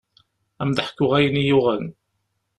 Ad 0.61 0.65
m-d-ḥkuɣ 0.67 1.11
ayen 1.17 1.39
i 1.41 1.43
yi-yuɣen. 1.43 1.85